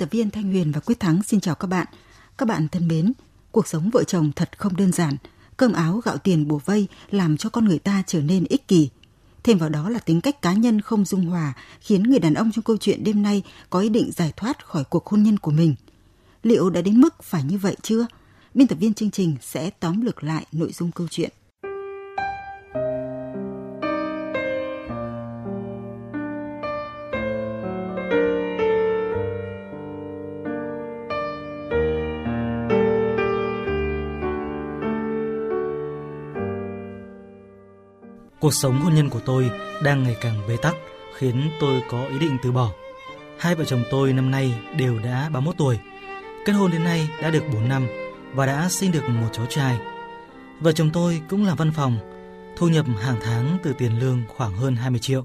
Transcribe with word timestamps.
Tập 0.00 0.08
viên 0.10 0.30
Thanh 0.30 0.50
Huyền 0.50 0.72
và 0.72 0.80
Quyết 0.80 1.00
Thắng 1.00 1.22
xin 1.22 1.40
chào 1.40 1.54
các 1.54 1.66
bạn. 1.66 1.86
Các 2.38 2.48
bạn 2.48 2.68
thân 2.68 2.88
mến, 2.88 3.12
cuộc 3.52 3.68
sống 3.68 3.90
vợ 3.90 4.04
chồng 4.04 4.32
thật 4.36 4.58
không 4.58 4.76
đơn 4.76 4.92
giản. 4.92 5.16
Cơm 5.56 5.72
áo 5.72 6.00
gạo 6.04 6.18
tiền 6.18 6.48
bùa 6.48 6.60
vây 6.64 6.88
làm 7.10 7.36
cho 7.36 7.50
con 7.50 7.64
người 7.64 7.78
ta 7.78 8.02
trở 8.06 8.20
nên 8.20 8.44
ích 8.44 8.68
kỷ. 8.68 8.88
Thêm 9.42 9.58
vào 9.58 9.68
đó 9.68 9.88
là 9.88 9.98
tính 9.98 10.20
cách 10.20 10.42
cá 10.42 10.52
nhân 10.52 10.80
không 10.80 11.04
dung 11.04 11.26
hòa 11.26 11.52
khiến 11.80 12.02
người 12.02 12.18
đàn 12.18 12.34
ông 12.34 12.52
trong 12.52 12.64
câu 12.64 12.76
chuyện 12.76 13.04
đêm 13.04 13.22
nay 13.22 13.42
có 13.70 13.80
ý 13.80 13.88
định 13.88 14.10
giải 14.12 14.32
thoát 14.36 14.66
khỏi 14.66 14.84
cuộc 14.84 15.06
hôn 15.06 15.22
nhân 15.22 15.38
của 15.38 15.50
mình. 15.50 15.74
Liệu 16.42 16.70
đã 16.70 16.80
đến 16.80 17.00
mức 17.00 17.22
phải 17.22 17.44
như 17.44 17.58
vậy 17.58 17.76
chưa? 17.82 18.06
Biên 18.54 18.66
tập 18.66 18.76
viên 18.80 18.94
chương 18.94 19.10
trình 19.10 19.36
sẽ 19.40 19.70
tóm 19.70 20.00
lược 20.00 20.24
lại 20.24 20.46
nội 20.52 20.72
dung 20.72 20.92
câu 20.92 21.06
chuyện. 21.10 21.30
Cuộc 38.40 38.54
sống 38.54 38.80
hôn 38.80 38.94
nhân 38.94 39.10
của 39.10 39.20
tôi 39.20 39.50
đang 39.82 40.02
ngày 40.02 40.16
càng 40.20 40.40
bế 40.48 40.56
tắc, 40.56 40.74
khiến 41.16 41.50
tôi 41.60 41.82
có 41.90 42.04
ý 42.04 42.18
định 42.18 42.38
từ 42.42 42.52
bỏ. 42.52 42.70
Hai 43.38 43.54
vợ 43.54 43.64
chồng 43.64 43.84
tôi 43.90 44.12
năm 44.12 44.30
nay 44.30 44.54
đều 44.76 44.98
đã 44.98 45.28
31 45.32 45.54
tuổi. 45.58 45.78
Kết 46.44 46.52
hôn 46.52 46.70
đến 46.70 46.84
nay 46.84 47.08
đã 47.22 47.30
được 47.30 47.42
4 47.52 47.68
năm 47.68 47.86
và 48.34 48.46
đã 48.46 48.68
sinh 48.68 48.92
được 48.92 49.08
một 49.08 49.28
cháu 49.32 49.46
trai. 49.46 49.78
Vợ 50.60 50.72
chồng 50.72 50.90
tôi 50.92 51.20
cũng 51.28 51.46
làm 51.46 51.56
văn 51.56 51.72
phòng, 51.72 51.98
thu 52.56 52.68
nhập 52.68 52.86
hàng 53.00 53.16
tháng 53.22 53.58
từ 53.62 53.72
tiền 53.72 53.98
lương 53.98 54.22
khoảng 54.28 54.56
hơn 54.56 54.76
20 54.76 55.00
triệu. 55.00 55.24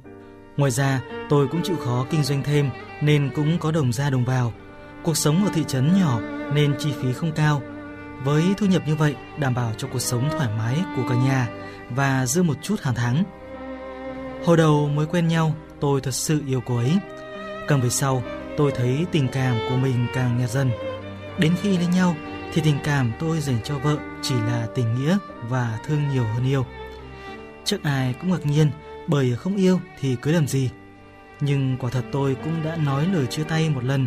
Ngoài 0.58 0.72
ra, 0.72 1.02
tôi 1.30 1.48
cũng 1.48 1.64
chịu 1.64 1.76
khó 1.76 2.06
kinh 2.10 2.24
doanh 2.24 2.44
thêm 2.44 2.70
nên 3.02 3.32
cũng 3.36 3.60
có 3.60 3.72
đồng 3.72 3.94
ra 3.94 4.10
đồng 4.10 4.26
vào. 4.26 4.54
Cuộc 5.04 5.18
sống 5.18 5.46
ở 5.46 5.52
thị 5.54 5.64
trấn 5.68 6.00
nhỏ 6.00 6.20
nên 6.54 6.76
chi 6.80 6.90
phí 7.02 7.14
không 7.14 7.32
cao. 7.32 7.62
Với 8.24 8.44
thu 8.58 8.66
nhập 8.66 8.82
như 8.88 8.96
vậy 8.96 9.16
đảm 9.40 9.54
bảo 9.54 9.72
cho 9.78 9.88
cuộc 9.94 10.00
sống 10.00 10.30
thoải 10.32 10.50
mái 10.58 10.78
của 10.96 11.04
cả 11.10 11.16
nhà 11.16 11.48
và 11.90 12.26
dư 12.26 12.44
một 12.44 12.58
chút 12.62 12.82
hàng 12.82 12.96
tháng. 12.96 13.24
Hồi 14.46 14.58
đầu 14.58 14.90
mới 14.90 15.06
quen 15.06 15.28
nhau, 15.28 15.56
tôi 15.80 16.02
thật 16.02 16.14
sự 16.14 16.42
yêu 16.48 16.62
cô 16.66 16.78
ấy. 16.78 16.98
Càng 17.68 17.82
về 17.82 17.90
sau, 17.90 18.24
tôi 18.58 18.72
thấy 18.76 19.06
tình 19.12 19.28
cảm 19.28 19.56
của 19.70 19.76
mình 19.76 20.08
càng 20.14 20.38
nhạt 20.38 20.50
dần. 20.50 20.72
Đến 21.40 21.56
khi 21.62 21.78
lấy 21.78 21.88
nhau 21.88 22.16
thì 22.54 22.62
tình 22.62 22.78
cảm 22.84 23.12
tôi 23.20 23.40
dành 23.40 23.58
cho 23.64 23.78
vợ 23.78 23.98
chỉ 24.22 24.36
là 24.36 24.68
tình 24.76 24.96
nghĩa 24.96 25.18
và 25.50 25.80
thương 25.86 26.10
nhiều 26.14 26.24
hơn 26.24 26.46
yêu. 26.46 26.66
Chắc 27.66 27.84
ai 27.84 28.16
cũng 28.22 28.32
ngạc 28.32 28.46
nhiên 28.46 28.72
bởi 29.08 29.36
không 29.36 29.56
yêu 29.56 29.80
thì 30.00 30.16
cưới 30.16 30.34
làm 30.34 30.48
gì. 30.48 30.70
Nhưng 31.40 31.78
quả 31.80 31.90
thật 31.90 32.04
tôi 32.12 32.36
cũng 32.44 32.64
đã 32.64 32.76
nói 32.76 33.08
lời 33.14 33.28
chia 33.28 33.44
tay 33.44 33.70
một 33.70 33.84
lần, 33.84 34.06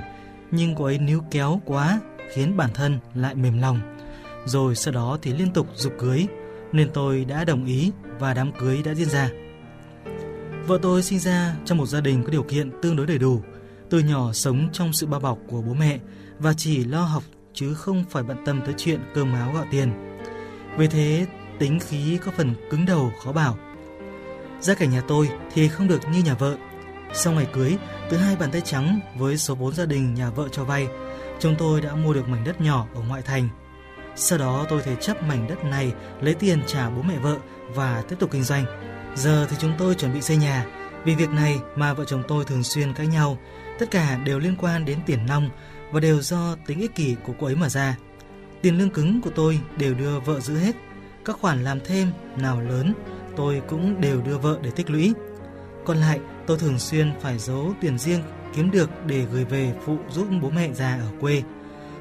nhưng 0.50 0.75
cô 0.75 0.84
ấy 0.84 0.98
níu 0.98 1.22
kéo 1.31 1.61
quá 1.65 2.00
khiến 2.34 2.56
bản 2.56 2.70
thân 2.75 2.98
lại 3.15 3.34
mềm 3.34 3.60
lòng. 3.60 3.97
Rồi 4.48 4.75
sau 4.75 4.92
đó 4.92 5.19
thì 5.22 5.32
liên 5.32 5.53
tục 5.53 5.66
dục 5.75 5.92
cưới, 5.98 6.26
nên 6.72 6.91
tôi 6.94 7.25
đã 7.25 7.44
đồng 7.44 7.64
ý 7.64 7.92
và 8.19 8.34
đám 8.34 8.53
cưới 8.53 8.82
đã 8.82 8.94
diễn 8.94 9.09
ra. 9.09 9.31
Vợ 10.66 10.78
tôi 10.82 11.03
sinh 11.03 11.19
ra 11.19 11.54
trong 11.64 11.78
một 11.78 11.86
gia 11.86 12.00
đình 12.00 12.25
có 12.25 12.31
điều 12.31 12.42
kiện 12.42 12.70
tương 12.82 12.97
đối 12.97 13.06
đầy 13.06 13.19
đủ, 13.19 13.42
từ 13.91 13.98
nhỏ 13.98 14.32
sống 14.32 14.69
trong 14.72 14.92
sự 14.92 15.06
bao 15.06 15.20
bọc 15.20 15.38
của 15.48 15.62
bố 15.62 15.75
mẹ 15.75 15.98
và 16.38 16.53
chỉ 16.56 16.84
lo 16.84 17.00
học 17.00 17.22
chứ 17.54 17.75
không 17.75 18.04
phải 18.10 18.22
bận 18.22 18.36
tâm 18.44 18.60
tới 18.64 18.75
chuyện 18.76 19.00
cơm 19.14 19.34
áo 19.34 19.53
gạo 19.54 19.64
tiền. 19.70 20.19
Vì 20.78 20.86
thế, 20.86 21.26
tính 21.59 21.78
khí 21.80 22.19
có 22.25 22.32
phần 22.36 22.54
cứng 22.70 22.86
đầu 22.86 23.12
khó 23.25 23.32
bảo. 23.32 23.59
Gia 24.60 24.75
cảnh 24.75 24.91
nhà 24.91 25.03
tôi 25.09 25.28
thì 25.54 25.69
không 25.69 25.88
được 25.88 26.00
như 26.12 26.22
nhà 26.22 26.34
vợ. 26.34 26.56
Sau 27.12 27.32
ngày 27.32 27.47
cưới, 27.53 27.76
từ 28.10 28.16
hai 28.16 28.36
bàn 28.36 28.50
tay 28.50 28.60
trắng 28.65 29.00
với 29.19 29.38
số 29.38 29.54
vốn 29.54 29.75
gia 29.75 29.86
đình 29.86 30.15
nhà 30.15 30.30
vợ 30.30 30.48
cho 30.53 30.65
vay, 30.65 30.86
chúng 31.38 31.54
tôi 31.59 31.80
đã 31.80 31.94
mua 31.94 32.15
được 32.15 32.28
mảnh 32.28 32.44
đất 32.44 32.60
nhỏ 32.60 32.86
ở 32.94 33.00
ngoại 33.09 33.22
thành 33.22 33.48
sau 34.19 34.39
đó 34.39 34.67
tôi 34.69 34.83
thế 34.84 34.97
chấp 35.01 35.23
mảnh 35.23 35.47
đất 35.49 35.65
này 35.65 35.93
lấy 36.21 36.34
tiền 36.34 36.62
trả 36.67 36.91
bố 36.91 37.03
mẹ 37.03 37.19
vợ 37.19 37.37
và 37.75 38.03
tiếp 38.09 38.17
tục 38.19 38.31
kinh 38.33 38.43
doanh. 38.43 38.65
Giờ 39.15 39.47
thì 39.51 39.56
chúng 39.61 39.73
tôi 39.79 39.95
chuẩn 39.95 40.15
bị 40.15 40.23
xây 40.23 40.37
nhà. 40.37 40.67
Vì 41.05 41.15
việc 41.15 41.31
này 41.31 41.59
mà 41.77 41.95
vợ 41.95 42.05
chồng 42.05 42.23
tôi 42.28 42.45
thường 42.45 42.62
xuyên 42.62 42.95
cãi 42.95 43.07
nhau. 43.07 43.39
Tất 43.78 43.91
cả 43.91 44.19
đều 44.25 44.39
liên 44.39 44.57
quan 44.59 44.84
đến 44.84 44.99
tiền 45.07 45.27
nong 45.27 45.51
và 45.93 46.01
đều 46.01 46.23
do 46.23 46.57
tính 46.67 46.81
ích 46.81 46.95
kỷ 46.95 47.17
của 47.25 47.33
cô 47.39 47.47
ấy 47.47 47.57
mà 47.57 47.69
ra. 47.69 47.97
Tiền 48.62 48.78
lương 48.78 48.91
cứng 48.91 49.21
của 49.23 49.31
tôi 49.34 49.61
đều 49.77 49.95
đưa 49.95 50.21
vợ 50.21 50.41
giữ 50.41 50.57
hết. 50.57 50.77
Các 51.25 51.39
khoản 51.41 51.65
làm 51.65 51.78
thêm 51.87 52.09
nào 52.37 52.61
lớn 52.61 52.95
tôi 53.37 53.62
cũng 53.69 54.01
đều 54.01 54.21
đưa 54.21 54.39
vợ 54.39 54.59
để 54.62 54.71
tích 54.71 54.91
lũy. 54.91 55.15
Còn 55.84 55.97
lại 55.97 56.21
tôi 56.47 56.59
thường 56.59 56.78
xuyên 56.78 57.12
phải 57.21 57.39
giấu 57.39 57.75
tiền 57.81 57.99
riêng 57.99 58.23
kiếm 58.55 58.71
được 58.71 58.91
để 59.07 59.27
gửi 59.33 59.45
về 59.45 59.75
phụ 59.84 59.97
giúp 60.11 60.27
bố 60.43 60.51
mẹ 60.51 60.73
già 60.73 60.95
ở 60.95 61.09
quê 61.21 61.43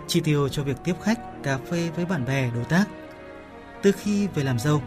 chi 0.08 0.20
tiêu 0.20 0.50
cho 0.50 0.64
việc 0.64 0.78
tiếp 0.84 0.94
khách, 1.04 1.20
cà 1.48 1.58
phê 1.72 1.90
với 1.96 2.06
bạn 2.06 2.26
bè, 2.26 2.50
đối 2.56 2.64
tác. 2.64 2.86
Từ 3.82 3.92
khi 3.92 4.28
về 4.36 4.44
làm 4.44 4.60
dâu, 4.60 4.82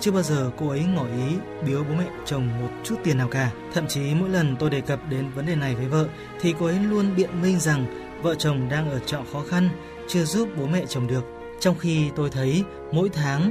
chưa 0.00 0.10
bao 0.10 0.22
giờ 0.22 0.50
cô 0.58 0.68
ấy 0.68 0.84
ngỏ 0.84 1.04
ý 1.04 1.36
biếu 1.66 1.84
bố 1.84 1.94
mẹ 1.94 2.04
chồng 2.26 2.48
một 2.60 2.68
chút 2.84 2.96
tiền 3.04 3.18
nào 3.18 3.28
cả. 3.28 3.50
Thậm 3.74 3.86
chí 3.86 4.14
mỗi 4.14 4.28
lần 4.28 4.56
tôi 4.56 4.70
đề 4.70 4.80
cập 4.80 5.00
đến 5.10 5.30
vấn 5.34 5.46
đề 5.46 5.56
này 5.56 5.74
với 5.74 5.86
vợ 5.88 6.08
thì 6.40 6.54
cô 6.58 6.66
ấy 6.66 6.78
luôn 6.78 7.16
biện 7.16 7.42
minh 7.42 7.58
rằng 7.58 7.86
vợ 8.22 8.34
chồng 8.34 8.68
đang 8.68 8.90
ở 8.90 8.98
trọ 8.98 9.18
khó 9.32 9.42
khăn, 9.50 9.68
chưa 10.08 10.24
giúp 10.24 10.48
bố 10.56 10.66
mẹ 10.66 10.84
chồng 10.88 11.06
được. 11.06 11.24
Trong 11.60 11.78
khi 11.78 12.10
tôi 12.16 12.30
thấy 12.30 12.64
mỗi 12.92 13.08
tháng 13.08 13.50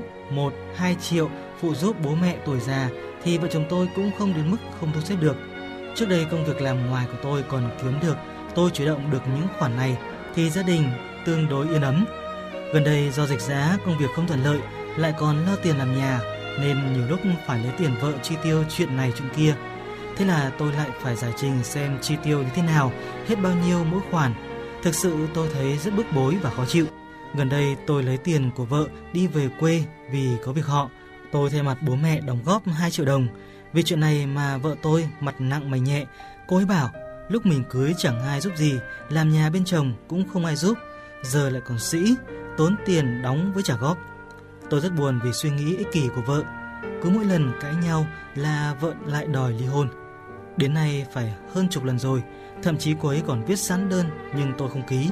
1-2 0.78 0.96
triệu 1.02 1.30
phụ 1.62 1.76
giúp 1.76 1.96
bố 2.04 2.16
mẹ 2.16 2.38
tuổi 2.46 2.60
già 2.60 2.90
thì 3.24 3.38
vợ 3.38 3.48
chồng 3.52 3.66
tôi 3.70 3.90
cũng 3.96 4.12
không 4.20 4.34
đến 4.34 4.52
mức 4.52 4.58
không 4.80 4.92
thu 4.94 5.02
xếp 5.02 5.16
được. 5.22 5.36
Trước 5.96 6.10
đây 6.10 6.26
công 6.32 6.46
việc 6.46 6.62
làm 6.62 6.90
ngoài 6.90 7.06
của 7.12 7.18
tôi 7.24 7.44
còn 7.50 7.70
kiếm 7.82 8.00
được, 8.02 8.18
tôi 8.56 8.70
chủ 8.74 8.86
động 8.86 9.12
được 9.12 9.22
những 9.36 9.48
khoản 9.60 9.78
này 9.78 9.98
thì 10.36 10.50
gia 10.50 10.62
đình 10.62 10.84
tương 11.26 11.50
đối 11.50 11.68
yên 11.68 11.82
ấm. 11.82 12.06
Gần 12.74 12.84
đây 12.84 13.10
do 13.12 13.26
dịch 13.26 13.42
giá 13.42 13.78
công 13.86 13.98
việc 13.98 14.12
không 14.16 14.28
thuận 14.28 14.44
lợi, 14.44 14.60
lại 14.98 15.14
còn 15.20 15.46
lo 15.46 15.56
tiền 15.56 15.78
làm 15.78 15.98
nhà 15.98 16.20
nên 16.60 16.94
nhiều 16.94 17.08
lúc 17.10 17.20
phải 17.48 17.60
lấy 17.60 17.72
tiền 17.78 17.92
vợ 18.02 18.14
chi 18.24 18.36
tiêu 18.44 18.64
chuyện 18.70 18.98
này 18.98 19.14
chuyện 19.18 19.30
kia. 19.36 19.56
Thế 20.16 20.26
là 20.26 20.52
tôi 20.58 20.74
lại 20.74 20.90
phải 21.02 21.16
giải 21.16 21.34
trình 21.38 21.64
xem 21.64 21.98
chi 22.02 22.16
tiêu 22.24 22.40
như 22.40 22.50
thế 22.56 22.62
nào, 22.62 22.92
hết 23.28 23.36
bao 23.36 23.54
nhiêu 23.66 23.84
mỗi 23.84 24.02
khoản. 24.12 24.34
Thực 24.84 24.96
sự 24.96 25.28
tôi 25.34 25.50
thấy 25.54 25.78
rất 25.78 25.96
bức 25.96 26.06
bối 26.16 26.38
và 26.42 26.50
khó 26.50 26.66
chịu. 26.66 26.86
Gần 27.36 27.50
đây 27.50 27.76
tôi 27.88 28.04
lấy 28.04 28.18
tiền 28.18 28.52
của 28.56 28.66
vợ 28.66 28.86
đi 29.14 29.28
về 29.28 29.50
quê 29.60 29.84
vì 30.12 30.30
có 30.46 30.52
việc 30.52 30.66
họ. 30.66 30.90
Tôi 31.32 31.50
thay 31.50 31.64
mặt 31.64 31.78
bố 31.82 31.96
mẹ 31.96 32.22
đóng 32.22 32.40
góp 32.46 32.68
2 32.68 32.92
triệu 32.92 33.06
đồng. 33.06 33.28
Vì 33.74 33.84
chuyện 33.84 34.00
này 34.00 34.26
mà 34.26 34.58
vợ 34.58 34.76
tôi 34.82 35.10
mặt 35.20 35.36
nặng 35.40 35.72
mày 35.72 35.80
nhẹ, 35.80 36.06
cô 36.48 36.56
ấy 36.58 36.66
bảo 36.66 36.90
lúc 37.30 37.46
mình 37.46 37.64
cưới 37.70 37.94
chẳng 37.98 38.20
ai 38.28 38.42
giúp 38.42 38.54
gì, 38.56 38.80
làm 39.10 39.34
nhà 39.34 39.50
bên 39.50 39.66
chồng 39.66 39.94
cũng 40.08 40.30
không 40.34 40.46
ai 40.46 40.56
giúp 40.56 40.78
giờ 41.24 41.50
lại 41.50 41.62
còn 41.68 41.80
sĩ, 41.80 42.16
tốn 42.58 42.76
tiền 42.86 43.22
đóng 43.22 43.52
với 43.54 43.64
trả 43.64 43.76
góp. 43.76 43.98
Tôi 44.70 44.82
rất 44.82 44.96
buồn 44.98 45.20
vì 45.24 45.34
suy 45.34 45.50
nghĩ 45.50 45.76
ích 45.76 45.92
kỷ 45.92 46.08
của 46.16 46.22
vợ. 46.22 46.44
Cứ 47.04 47.10
mỗi 47.10 47.26
lần 47.26 47.52
cãi 47.62 47.74
nhau 47.84 48.08
là 48.36 48.76
vợ 48.82 48.94
lại 49.06 49.28
đòi 49.28 49.54
ly 49.54 49.66
hôn. 49.66 49.90
Đến 50.58 50.74
nay 50.74 51.06
phải 51.14 51.34
hơn 51.54 51.70
chục 51.70 51.84
lần 51.84 52.00
rồi, 52.00 52.24
thậm 52.64 52.78
chí 52.78 52.94
cô 53.02 53.10
ấy 53.10 53.24
còn 53.28 53.46
viết 53.46 53.60
sẵn 53.60 53.90
đơn 53.90 54.06
nhưng 54.38 54.52
tôi 54.58 54.70
không 54.70 54.88
ký. 54.88 55.10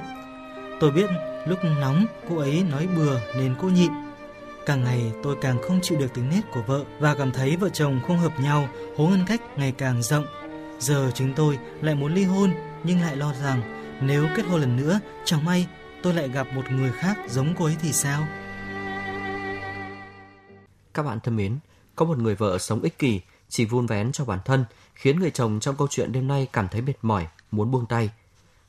Tôi 0.79 0.91
biết 0.91 1.09
lúc 1.47 1.59
nóng 1.81 2.06
cô 2.29 2.38
ấy 2.38 2.63
nói 2.71 2.88
bừa 2.95 3.19
nên 3.38 3.56
cô 3.62 3.68
nhịn. 3.68 3.91
Càng 4.65 4.83
ngày 4.83 5.12
tôi 5.23 5.35
càng 5.41 5.62
không 5.62 5.79
chịu 5.81 6.00
được 6.00 6.13
tính 6.13 6.29
nết 6.29 6.51
của 6.51 6.62
vợ 6.62 6.83
và 7.00 7.15
cảm 7.15 7.31
thấy 7.31 7.57
vợ 7.57 7.69
chồng 7.69 8.00
không 8.07 8.18
hợp 8.18 8.39
nhau, 8.39 8.69
hố 8.97 9.07
ngân 9.07 9.25
cách 9.27 9.41
ngày 9.57 9.73
càng 9.77 10.01
rộng. 10.01 10.25
Giờ 10.79 11.12
chúng 11.13 11.33
tôi 11.33 11.59
lại 11.81 11.95
muốn 11.95 12.13
ly 12.13 12.23
hôn 12.23 12.51
nhưng 12.83 13.01
lại 13.01 13.15
lo 13.15 13.33
rằng 13.33 13.62
nếu 14.01 14.27
kết 14.35 14.45
hôn 14.45 14.62
lần 14.62 14.75
nữa 14.75 15.00
chẳng 15.25 15.45
may 15.45 15.68
tôi 16.03 16.13
lại 16.13 16.29
gặp 16.29 16.47
một 16.53 16.71
người 16.71 16.91
khác 16.91 17.17
giống 17.29 17.53
cô 17.57 17.65
ấy 17.65 17.75
thì 17.81 17.91
sao? 17.94 18.27
Các 20.94 21.03
bạn 21.03 21.19
thân 21.23 21.35
mến, 21.35 21.57
có 21.95 22.05
một 22.05 22.17
người 22.17 22.35
vợ 22.35 22.57
sống 22.57 22.81
ích 22.81 23.00
kỷ, 23.00 23.21
chỉ 23.50 23.65
vun 23.65 23.85
vén 23.85 24.11
cho 24.11 24.25
bản 24.25 24.39
thân, 24.45 24.65
khiến 24.94 25.19
người 25.19 25.31
chồng 25.31 25.59
trong 25.59 25.75
câu 25.75 25.88
chuyện 25.91 26.11
đêm 26.11 26.27
nay 26.27 26.47
cảm 26.53 26.67
thấy 26.71 26.81
mệt 26.81 26.94
mỏi, 27.01 27.27
muốn 27.51 27.71
buông 27.71 27.85
tay. 27.85 28.09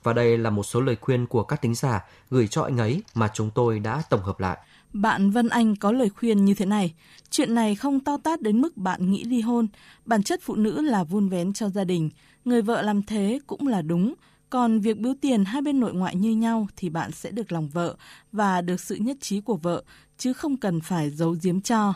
Và 0.03 0.13
đây 0.13 0.39
là 0.39 0.51
một 0.51 0.63
số 0.63 0.81
lời 0.81 0.97
khuyên 1.01 1.27
của 1.27 1.43
các 1.43 1.63
tính 1.63 1.75
giả 1.75 2.05
gửi 2.31 2.49
cho 2.49 2.63
anh 2.63 2.79
ấy 2.79 3.03
mà 3.15 3.29
chúng 3.35 3.51
tôi 3.51 3.79
đã 3.79 4.03
tổng 4.11 4.23
hợp 4.23 4.41
lại. 4.41 4.59
Bạn 4.93 5.31
Vân 5.31 5.49
Anh 5.49 5.77
có 5.77 5.93
lời 5.93 6.09
khuyên 6.09 6.45
như 6.45 6.55
thế 6.55 6.67
này, 6.67 6.95
chuyện 7.31 7.55
này 7.55 7.75
không 7.75 8.01
to 8.01 8.17
tát 8.17 8.43
đến 8.43 8.61
mức 8.61 8.77
bạn 8.77 9.11
nghĩ 9.11 9.25
ly 9.25 9.41
hôn, 9.41 9.67
bản 10.05 10.23
chất 10.23 10.41
phụ 10.43 10.55
nữ 10.55 10.81
là 10.81 11.05
vun 11.05 11.29
vén 11.29 11.53
cho 11.53 11.69
gia 11.69 11.85
đình, 11.85 12.11
người 12.45 12.63
vợ 12.63 12.83
làm 12.83 13.03
thế 13.03 13.41
cũng 13.47 13.67
là 13.67 13.83
đúng, 13.83 14.15
còn 14.55 14.81
việc 14.81 14.99
biếu 14.99 15.15
tiền 15.21 15.45
hai 15.45 15.63
bên 15.63 15.81
nội 15.81 15.95
ngoại 15.95 16.17
như 16.17 16.31
nhau 16.31 16.67
thì 16.77 16.89
bạn 16.89 17.13
sẽ 17.13 17.31
được 17.31 17.53
lòng 17.53 17.69
vợ 17.69 17.97
và 18.33 18.61
được 18.61 18.81
sự 18.81 18.95
nhất 18.95 19.17
trí 19.21 19.41
của 19.41 19.57
vợ, 19.57 19.83
chứ 20.19 20.33
không 20.33 20.57
cần 20.57 20.81
phải 20.81 21.11
giấu 21.11 21.37
giếm 21.43 21.61
cho. 21.61 21.95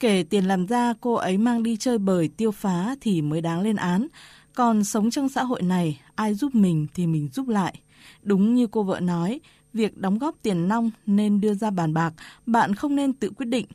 Kể 0.00 0.24
tiền 0.30 0.44
làm 0.44 0.66
ra 0.66 0.94
cô 1.00 1.14
ấy 1.14 1.38
mang 1.38 1.62
đi 1.62 1.76
chơi 1.76 1.98
bời 1.98 2.30
tiêu 2.36 2.50
phá 2.50 2.96
thì 3.00 3.22
mới 3.22 3.40
đáng 3.40 3.60
lên 3.60 3.76
án, 3.76 4.06
còn 4.54 4.84
sống 4.84 5.10
trong 5.10 5.28
xã 5.28 5.42
hội 5.42 5.62
này, 5.62 6.00
ai 6.14 6.34
giúp 6.34 6.54
mình 6.54 6.86
thì 6.94 7.06
mình 7.06 7.28
giúp 7.32 7.48
lại. 7.48 7.80
Đúng 8.22 8.54
như 8.54 8.66
cô 8.66 8.82
vợ 8.82 9.00
nói, 9.00 9.40
việc 9.72 9.98
đóng 9.98 10.18
góp 10.18 10.34
tiền 10.42 10.68
nong 10.68 10.90
nên 11.06 11.40
đưa 11.40 11.54
ra 11.54 11.70
bàn 11.70 11.94
bạc, 11.94 12.14
bạn 12.46 12.74
không 12.74 12.96
nên 12.96 13.12
tự 13.12 13.30
quyết 13.30 13.46
định. 13.46 13.66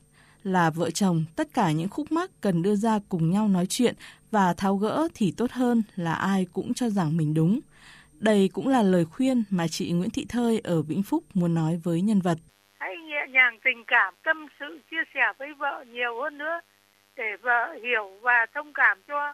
Là 0.43 0.69
vợ 0.69 0.91
chồng, 0.91 1.25
tất 1.35 1.53
cả 1.53 1.71
những 1.71 1.89
khúc 1.89 2.11
mắc 2.11 2.31
cần 2.41 2.61
đưa 2.61 2.75
ra 2.75 2.99
cùng 3.09 3.29
nhau 3.29 3.47
nói 3.47 3.65
chuyện 3.69 3.95
và 4.31 4.53
tháo 4.53 4.77
gỡ 4.77 5.07
thì 5.13 5.31
tốt 5.31 5.51
hơn 5.51 5.83
là 5.95 6.13
ai 6.13 6.45
cũng 6.53 6.73
cho 6.73 6.89
rằng 6.89 7.17
mình 7.17 7.33
đúng. 7.33 7.59
Đây 8.19 8.49
cũng 8.53 8.67
là 8.67 8.81
lời 8.83 9.05
khuyên 9.05 9.43
mà 9.51 9.67
chị 9.69 9.91
Nguyễn 9.91 10.09
Thị 10.09 10.25
Thơi 10.29 10.61
ở 10.63 10.81
Vĩnh 10.81 11.03
Phúc 11.03 11.23
muốn 11.33 11.53
nói 11.53 11.79
với 11.83 12.01
nhân 12.01 12.21
vật. 12.21 12.37
Hãy 12.79 12.97
nhẹ 12.97 13.25
nhàng 13.29 13.59
tình 13.63 13.83
cảm, 13.87 14.13
tâm 14.23 14.47
sự, 14.59 14.79
chia 14.91 15.03
sẻ 15.13 15.33
với 15.37 15.53
vợ 15.53 15.85
nhiều 15.87 16.21
hơn 16.21 16.37
nữa 16.37 16.59
để 17.15 17.37
vợ 17.41 17.77
hiểu 17.83 18.19
và 18.21 18.45
thông 18.53 18.73
cảm 18.73 19.01
cho 19.07 19.33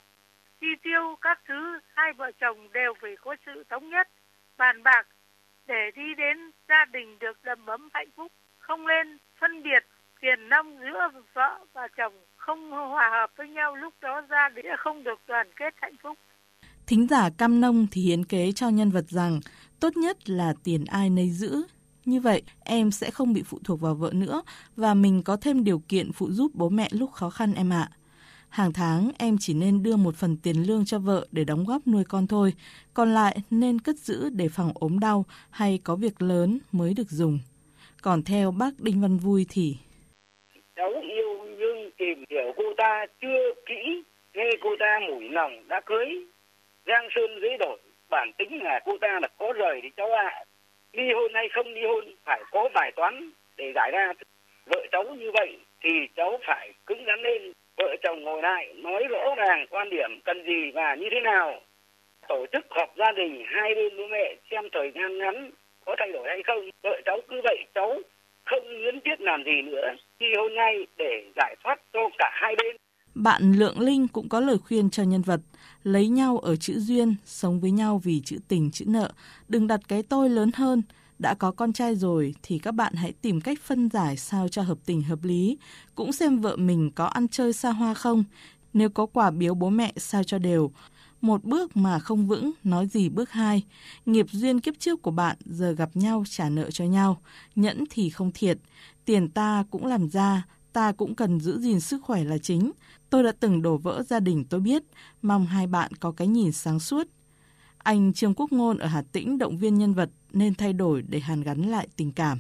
chi 0.62 0.68
tiêu 0.84 1.16
các 1.22 1.40
thứ 1.48 1.80
hai 1.96 2.14
vợ 2.14 2.32
chồng 2.42 2.72
đều 2.74 2.94
phải 3.02 3.16
có 3.22 3.36
sự 3.46 3.64
thống 3.70 3.90
nhất, 3.90 4.10
bàn 4.58 4.84
bạc 4.84 5.08
để 5.68 5.92
đi 5.96 6.14
đến 6.18 6.52
gia 6.70 6.86
đình 6.86 7.20
được 7.20 7.44
đầm 7.44 7.66
ấm 7.66 7.90
hạnh 7.94 8.10
phúc, 8.16 8.32
không 8.58 8.88
nên 8.88 9.18
phân 9.40 9.64
biệt 9.64 9.86
tiền 10.22 10.50
nông 10.50 10.78
giữa 10.80 11.10
vợ 11.34 11.60
và 11.74 11.88
chồng 11.88 12.14
không 12.36 12.72
hòa 12.72 13.10
hợp 13.10 13.32
với 13.36 13.50
nhau 13.50 13.76
lúc 13.76 13.94
đó 14.02 14.22
gia 14.30 14.50
đình 14.50 14.66
không 14.78 15.04
được 15.04 15.20
đoàn 15.28 15.48
kết 15.56 15.74
hạnh 15.82 15.96
phúc. 16.02 16.18
Thính 16.94 17.08
giả 17.08 17.30
Cam 17.38 17.62
Nông 17.62 17.88
thì 17.92 18.02
hiến 18.02 18.26
kế 18.26 18.52
cho 18.52 18.70
nhân 18.70 18.90
vật 18.90 19.06
rằng 19.10 19.40
tốt 19.80 19.98
nhất 19.98 20.30
là 20.30 20.54
tiền 20.64 20.86
ai 20.86 21.10
nấy 21.10 21.30
giữ. 21.30 21.64
Như 22.06 22.20
vậy, 22.20 22.42
em 22.66 22.92
sẽ 22.92 23.12
không 23.12 23.34
bị 23.34 23.44
phụ 23.46 23.60
thuộc 23.64 23.82
vào 23.82 23.96
vợ 23.96 24.12
nữa 24.14 24.42
và 24.76 24.94
mình 24.94 25.22
có 25.26 25.38
thêm 25.38 25.64
điều 25.64 25.82
kiện 25.88 26.12
phụ 26.12 26.32
giúp 26.32 26.52
bố 26.54 26.70
mẹ 26.70 26.88
lúc 26.92 27.12
khó 27.12 27.30
khăn 27.30 27.54
em 27.54 27.74
ạ. 27.74 27.90
Hàng 28.50 28.74
tháng 28.74 29.12
em 29.18 29.38
chỉ 29.40 29.54
nên 29.54 29.84
đưa 29.84 29.96
một 29.96 30.16
phần 30.16 30.38
tiền 30.38 30.56
lương 30.68 30.86
cho 30.86 31.00
vợ 31.00 31.28
để 31.32 31.44
đóng 31.44 31.66
góp 31.66 31.88
nuôi 31.88 32.04
con 32.04 32.28
thôi, 32.28 32.54
còn 32.94 33.14
lại 33.14 33.38
nên 33.52 33.80
cất 33.80 33.98
giữ 33.98 34.30
để 34.30 34.50
phòng 34.50 34.72
ốm 34.76 35.00
đau 35.00 35.26
hay 35.50 35.80
có 35.84 35.96
việc 35.96 36.22
lớn 36.22 36.60
mới 36.72 36.94
được 36.94 37.10
dùng. 37.10 37.40
Còn 38.02 38.24
theo 38.24 38.52
bác 38.52 38.80
Đinh 38.80 39.02
Văn 39.02 39.18
Vui 39.18 39.46
thì... 39.50 39.76
Cháu 40.76 40.90
yêu 41.02 41.56
nhưng 41.60 41.92
tìm 41.98 42.24
hiểu 42.30 42.54
cô 42.58 42.64
ta 42.78 43.06
chưa 43.22 43.54
kỹ, 43.66 44.04
nghe 44.34 44.50
cô 44.64 44.70
ta 44.80 45.00
mủi 45.10 45.30
lòng 45.30 45.68
đã 45.68 45.82
cưới. 45.86 46.26
Giang 46.86 47.08
Sơn 47.16 47.40
dễ 47.42 47.58
đổi, 47.58 47.80
bản 48.10 48.32
tính 48.38 48.64
là 48.64 48.80
cô 48.86 48.98
ta 49.02 49.20
là 49.22 49.28
có 49.38 49.54
rời 49.56 49.80
thì 49.84 49.90
cháu 49.98 50.12
ạ. 50.12 50.30
À. 50.34 50.44
Ly 50.94 51.14
hôn 51.14 51.32
hay 51.34 51.50
không 51.54 51.68
ly 51.74 51.82
hôn 51.88 52.16
phải 52.26 52.44
có 52.52 52.70
bài 52.74 52.92
toán 52.96 53.32
để 53.58 53.72
giải 53.76 53.92
ra. 53.92 54.14
Vợ 54.66 54.86
cháu 54.92 55.04
như 55.04 55.32
vậy 55.34 55.58
thì 55.84 55.90
cháu 56.16 56.40
phải 56.48 56.74
cứng 56.86 57.04
rắn 57.08 57.22
lên 57.22 57.54
vợ 57.78 57.96
chồng 58.04 58.24
ngồi 58.24 58.42
lại 58.42 58.74
nói 58.76 59.04
rõ 59.10 59.36
ràng 59.38 59.66
quan 59.70 59.90
điểm 59.90 60.10
cần 60.26 60.44
gì 60.48 60.72
và 60.74 60.96
như 60.96 61.08
thế 61.12 61.20
nào 61.20 61.62
tổ 62.28 62.46
chức 62.54 62.66
họp 62.70 62.94
gia 62.98 63.12
đình 63.12 63.44
hai 63.46 63.76
bên 63.76 63.98
bố 63.98 64.04
mẹ 64.12 64.36
xem 64.52 64.64
thời 64.72 64.92
gian 64.96 65.18
ngắn 65.18 65.52
có 65.86 65.96
thay 66.00 66.12
đổi 66.12 66.28
hay 66.28 66.44
không 66.48 66.70
vợ 66.84 67.02
cháu 67.06 67.20
cứ 67.30 67.42
vậy 67.44 67.58
cháu 67.76 68.00
không 68.46 68.68
luyến 68.68 69.00
tiếc 69.00 69.22
làm 69.22 69.44
gì 69.44 69.62
nữa 69.62 69.88
khi 70.20 70.26
hôn 70.38 70.54
ngay 70.56 70.88
để 70.98 71.24
giải 71.36 71.56
thoát 71.64 71.82
cho 71.94 72.00
cả 72.18 72.32
hai 72.34 72.56
bên 72.56 72.76
bạn 73.16 73.42
Lượng 73.58 73.80
Linh 73.80 74.08
cũng 74.14 74.30
có 74.30 74.40
lời 74.40 74.58
khuyên 74.68 74.90
cho 74.90 75.04
nhân 75.04 75.22
vật 75.26 75.40
lấy 75.84 76.08
nhau 76.08 76.38
ở 76.38 76.56
chữ 76.56 76.80
duyên, 76.80 77.16
sống 77.26 77.60
với 77.60 77.72
nhau 77.72 78.02
vì 78.04 78.22
chữ 78.26 78.38
tình 78.48 78.72
chữ 78.72 78.86
nợ, 78.86 79.12
đừng 79.48 79.68
đặt 79.68 79.82
cái 79.88 80.04
tôi 80.04 80.30
lớn 80.30 80.52
hơn, 80.56 80.82
đã 81.20 81.34
có 81.34 81.52
con 81.52 81.74
trai 81.74 81.96
rồi 81.96 82.36
thì 82.44 82.60
các 82.60 82.72
bạn 82.72 82.94
hãy 82.94 83.14
tìm 83.22 83.42
cách 83.42 83.60
phân 83.64 83.90
giải 83.90 84.18
sao 84.18 84.48
cho 84.48 84.62
hợp 84.62 84.78
tình 84.86 85.02
hợp 85.04 85.24
lý. 85.24 85.58
Cũng 85.96 86.14
xem 86.14 86.40
vợ 86.40 86.56
mình 86.56 86.92
có 86.96 87.06
ăn 87.06 87.28
chơi 87.28 87.54
xa 87.54 87.72
hoa 87.72 87.94
không. 87.94 88.24
Nếu 88.74 88.90
có 88.90 89.06
quả 89.06 89.32
biếu 89.32 89.54
bố 89.54 89.70
mẹ 89.70 89.94
sao 89.98 90.24
cho 90.24 90.38
đều. 90.38 90.72
Một 91.22 91.44
bước 91.44 91.78
mà 91.78 92.00
không 92.00 92.28
vững, 92.28 92.52
nói 92.64 92.88
gì 92.88 93.10
bước 93.10 93.32
hai. 93.32 93.64
Nghiệp 94.06 94.26
duyên 94.32 94.60
kiếp 94.60 94.80
trước 94.80 95.02
của 95.02 95.12
bạn 95.12 95.38
giờ 95.46 95.72
gặp 95.72 95.90
nhau 95.94 96.24
trả 96.30 96.50
nợ 96.50 96.72
cho 96.72 96.86
nhau. 96.86 97.22
Nhẫn 97.56 97.84
thì 97.90 98.10
không 98.10 98.32
thiệt. 98.34 98.58
Tiền 99.06 99.30
ta 99.30 99.64
cũng 99.72 99.86
làm 99.86 100.10
ra, 100.10 100.46
ta 100.74 100.92
cũng 100.98 101.16
cần 101.16 101.40
giữ 101.40 101.58
gìn 101.60 101.80
sức 101.80 101.98
khỏe 102.04 102.20
là 102.24 102.38
chính. 102.42 102.72
Tôi 103.12 103.24
đã 103.24 103.32
từng 103.42 103.62
đổ 103.62 103.78
vỡ 103.78 104.02
gia 104.06 104.20
đình 104.20 104.46
tôi 104.50 104.60
biết, 104.60 104.82
mong 105.22 105.46
hai 105.46 105.68
bạn 105.68 105.92
có 106.02 106.14
cái 106.18 106.28
nhìn 106.28 106.52
sáng 106.52 106.80
suốt. 106.80 107.04
Anh 107.84 108.14
Trương 108.14 108.34
Quốc 108.38 108.50
Ngôn 108.52 108.78
ở 108.78 108.88
Hà 108.88 109.02
Tĩnh 109.14 109.38
động 109.38 109.58
viên 109.62 109.78
nhân 109.78 109.94
vật 109.94 110.10
nên 110.34 110.54
thay 110.60 110.74
đổi 110.74 111.04
để 111.12 111.20
hàn 111.20 111.44
gắn 111.48 111.60
lại 111.74 111.86
tình 111.98 112.12
cảm. 112.16 112.38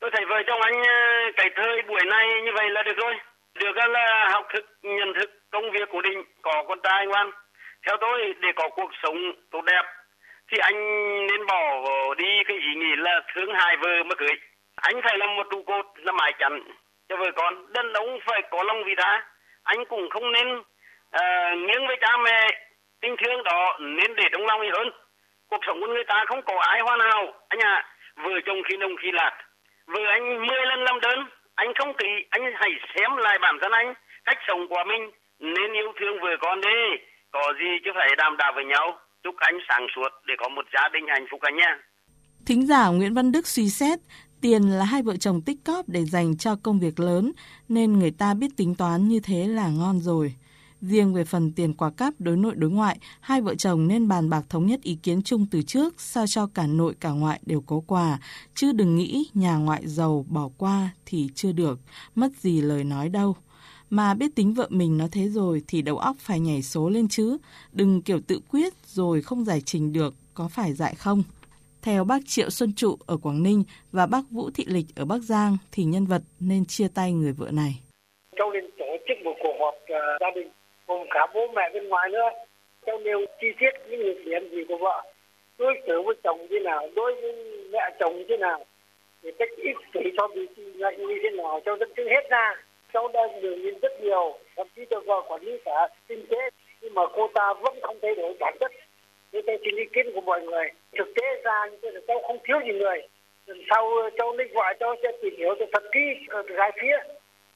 Tôi 0.00 0.10
thấy 0.14 0.24
vợ 0.30 0.38
chồng 0.46 0.60
anh 0.60 0.74
ờ, 0.74 0.98
cày 1.36 1.48
thời 1.56 1.82
buổi 1.88 2.04
này 2.10 2.26
như 2.44 2.52
vậy 2.54 2.70
là 2.70 2.82
được 2.82 2.96
rồi. 3.02 3.14
Được 3.60 3.76
là 3.76 4.28
học 4.32 4.44
thức, 4.52 4.64
nhận 4.82 5.10
thức, 5.18 5.30
công 5.52 5.64
việc 5.74 5.88
của 5.92 6.02
định, 6.02 6.20
có 6.42 6.64
con 6.68 6.78
trai 6.82 7.06
ngoan. 7.06 7.30
Theo 7.86 7.96
tôi, 8.00 8.18
để 8.42 8.48
có 8.56 8.68
cuộc 8.76 8.90
sống 9.02 9.16
tốt 9.50 9.62
đẹp, 9.66 9.84
thì 10.50 10.58
anh 10.60 10.76
nên 11.26 11.46
bỏ 11.46 11.64
đi 12.18 12.30
cái 12.48 12.56
ý 12.56 12.72
nghĩ 12.80 12.92
là 12.96 13.20
thương 13.34 13.50
hai 13.54 13.76
vợ 13.82 13.94
mà 14.08 14.14
cưới. 14.18 14.34
Anh 14.74 14.96
phải 15.04 15.18
là 15.18 15.26
một 15.26 15.46
trụ 15.50 15.62
cột, 15.66 15.86
là 15.96 16.12
mái 16.12 16.32
chắn 16.38 16.52
cho 17.08 17.16
vợ 17.16 17.30
con. 17.36 17.72
Đàn 17.72 17.92
ông 17.92 18.18
phải 18.26 18.42
có 18.50 18.62
lòng 18.62 18.84
vì 18.86 18.94
tha. 18.98 19.26
Anh 19.62 19.84
cũng 19.88 20.10
không 20.10 20.32
nên 20.32 20.48
uh, 20.58 21.58
nghiêng 21.58 21.86
với 21.86 21.96
cha 22.00 22.16
mẹ. 22.24 22.40
Tình 23.00 23.14
thương 23.18 23.42
đó 23.44 23.78
nên 23.80 24.14
để 24.16 24.24
trong 24.32 24.46
lòng 24.46 24.60
hơn. 24.72 24.88
Cuộc 25.48 25.60
sống 25.66 25.80
của 25.80 25.86
người 25.86 26.04
ta 26.08 26.24
không 26.26 26.42
có 26.42 26.54
ai 26.60 26.80
hoàn 26.80 27.00
hảo 27.00 27.32
anh 27.48 27.60
ạ 27.60 27.74
à, 27.74 27.86
vợ 28.16 28.30
chồng 28.46 28.62
khi 28.68 28.76
nông 28.76 28.96
khi 29.02 29.08
lạc. 29.12 29.32
Vợ 29.86 30.00
anh 30.08 30.46
mười 30.46 30.66
lần 30.66 30.84
làm 30.84 31.00
đơn. 31.00 31.18
Anh 31.54 31.72
không 31.74 31.94
kỳ, 31.98 32.08
anh 32.30 32.42
hãy 32.54 32.70
xem 32.94 33.16
lại 33.16 33.38
bản 33.38 33.58
thân 33.62 33.72
anh. 33.72 33.94
Cách 34.24 34.38
sống 34.48 34.68
của 34.68 34.84
mình 34.86 35.10
nên 35.38 35.72
yêu 35.72 35.92
thương 36.00 36.20
vợ 36.20 36.36
con 36.40 36.60
đi. 36.60 36.78
Có 37.30 37.52
gì 37.58 37.70
chứ 37.84 37.90
phải 37.94 38.08
đàm 38.18 38.36
đạo 38.36 38.52
với 38.54 38.64
nhau. 38.64 38.98
Chúc 39.22 39.34
anh 39.36 39.58
sáng 39.68 39.86
suốt 39.94 40.08
để 40.26 40.34
có 40.38 40.48
một 40.48 40.64
gia 40.74 40.88
đình 40.88 41.04
hạnh 41.08 41.26
phúc 41.30 41.40
anh 41.42 41.56
nha 41.56 41.78
Thính 42.46 42.66
giả 42.66 42.88
Nguyễn 42.88 43.14
Văn 43.14 43.32
Đức 43.32 43.46
suy 43.46 43.68
xét, 43.68 43.98
tiền 44.40 44.62
là 44.62 44.84
hai 44.84 45.02
vợ 45.02 45.16
chồng 45.16 45.40
tích 45.40 45.64
cóp 45.64 45.88
để 45.88 46.04
dành 46.04 46.36
cho 46.36 46.56
công 46.56 46.78
việc 46.78 47.00
lớn, 47.00 47.32
nên 47.68 47.92
người 47.92 48.10
ta 48.10 48.34
biết 48.34 48.56
tính 48.56 48.74
toán 48.74 49.08
như 49.08 49.20
thế 49.20 49.46
là 49.46 49.68
ngon 49.68 50.00
rồi. 50.00 50.34
Riêng 50.82 51.14
về 51.14 51.24
phần 51.24 51.52
tiền 51.52 51.74
quà 51.74 51.90
cáp 51.90 52.14
đối 52.18 52.36
nội 52.36 52.54
đối 52.54 52.70
ngoại, 52.70 52.98
hai 53.20 53.40
vợ 53.40 53.54
chồng 53.54 53.88
nên 53.88 54.08
bàn 54.08 54.30
bạc 54.30 54.44
thống 54.48 54.66
nhất 54.66 54.82
ý 54.82 54.94
kiến 55.02 55.22
chung 55.22 55.46
từ 55.50 55.62
trước 55.62 56.00
sao 56.00 56.26
cho 56.26 56.46
cả 56.46 56.66
nội 56.66 56.94
cả 57.00 57.10
ngoại 57.10 57.40
đều 57.46 57.60
có 57.60 57.80
quà, 57.86 58.18
chứ 58.54 58.72
đừng 58.72 58.96
nghĩ 58.96 59.26
nhà 59.34 59.56
ngoại 59.56 59.88
giàu 59.88 60.26
bỏ 60.28 60.50
qua 60.56 60.90
thì 61.06 61.28
chưa 61.34 61.52
được, 61.52 61.80
mất 62.14 62.32
gì 62.40 62.60
lời 62.60 62.84
nói 62.84 63.08
đâu. 63.08 63.36
Mà 63.90 64.14
biết 64.14 64.34
tính 64.34 64.54
vợ 64.54 64.66
mình 64.70 64.98
nó 64.98 65.08
thế 65.12 65.28
rồi 65.28 65.62
thì 65.66 65.82
đầu 65.82 65.98
óc 65.98 66.16
phải 66.20 66.40
nhảy 66.40 66.62
số 66.62 66.88
lên 66.88 67.08
chứ, 67.08 67.36
đừng 67.72 68.02
kiểu 68.02 68.20
tự 68.26 68.40
quyết 68.50 68.74
rồi 68.86 69.22
không 69.22 69.44
giải 69.44 69.62
trình 69.64 69.92
được, 69.92 70.14
có 70.34 70.48
phải 70.48 70.74
dại 70.74 70.94
không? 70.94 71.22
Theo 71.86 72.04
bác 72.04 72.18
Triệu 72.26 72.50
Xuân 72.50 72.72
Trụ 72.76 72.96
ở 73.06 73.16
Quảng 73.22 73.42
Ninh 73.42 73.62
và 73.92 74.06
bác 74.06 74.24
Vũ 74.30 74.50
Thị 74.54 74.64
Lịch 74.68 74.86
ở 74.96 75.04
Bắc 75.04 75.20
Giang 75.30 75.56
thì 75.72 75.82
nhân 75.84 76.06
vật 76.06 76.22
nên 76.40 76.64
chia 76.64 76.88
tay 76.94 77.12
người 77.12 77.32
vợ 77.38 77.46
này. 77.52 77.72
Cháu 78.36 78.50
nên 78.52 78.70
tổ 78.78 78.96
chức 79.08 79.16
một 79.24 79.34
cuộc 79.42 79.56
họp 79.60 79.74
uh, 79.74 80.20
gia 80.20 80.30
đình 80.34 80.48
gồm 80.86 81.06
cả 81.10 81.26
bố 81.34 81.40
mẹ 81.54 81.70
bên 81.74 81.88
ngoài 81.88 82.08
nữa. 82.12 82.28
Cháu 82.86 82.98
nêu 82.98 83.18
chi 83.40 83.46
tiết 83.60 83.70
những 83.90 84.00
nhược 84.00 84.16
điểm 84.24 84.50
gì 84.50 84.64
của 84.68 84.78
vợ 84.80 85.02
đối 85.58 85.74
xử 85.86 86.02
với 86.06 86.14
chồng 86.24 86.46
như 86.50 86.60
nào 86.64 86.88
đối 86.96 87.14
với 87.14 87.32
mẹ 87.70 87.96
chồng 88.00 88.26
như 88.28 88.36
nào 88.36 88.64
thì 89.22 89.30
cách 89.38 89.50
ít 89.56 89.76
kỷ 89.92 90.00
cho 90.16 90.28
bị 90.34 90.46
lệnh 90.56 90.98
như 90.98 91.18
thế 91.22 91.30
nào 91.30 91.60
cho 91.64 91.76
rất 91.76 91.88
chứng 91.96 92.08
hết 92.08 92.30
ra. 92.30 92.54
Cháu 92.92 93.08
đang 93.08 93.42
đường 93.42 93.62
nhìn 93.62 93.74
rất 93.82 93.92
nhiều 94.02 94.38
thậm 94.56 94.66
chí 94.76 94.82
cho 94.90 95.00
vợ 95.06 95.22
quản 95.28 95.42
lý 95.42 95.52
cả 95.64 95.88
kinh 96.08 96.26
tế 96.26 96.50
nhưng 96.80 96.94
mà 96.94 97.02
cô 97.14 97.30
ta 97.34 97.54
vẫn 97.62 97.74
không 97.82 97.98
thay 98.02 98.14
đổi 98.14 98.36
bản 98.40 98.56
chất 98.60 98.72
tôi 99.46 99.58
xin 99.64 99.76
ý 99.76 99.84
kiến 99.92 100.06
của 100.14 100.20
mọi 100.20 100.42
người. 100.42 100.66
Thực 100.98 101.08
tế 101.16 101.26
ra 101.44 101.66
như 101.70 101.78
thế 101.82 102.00
cháu 102.08 102.22
không 102.26 102.38
thiếu 102.44 102.58
gì 102.66 102.72
người. 102.72 102.98
Lần 103.46 103.62
sau, 103.70 103.90
cháu 104.18 104.32
linh 104.36 104.52
gọi 104.52 104.74
cháu 104.80 104.96
sẽ 105.02 105.08
tìm 105.22 105.34
hiểu 105.38 105.54
được 105.54 105.66
thật 105.72 105.82
kỹ 105.92 106.00
ờ, 106.28 106.42
ở 106.48 106.54
hai 106.58 106.72
phía. 106.82 106.96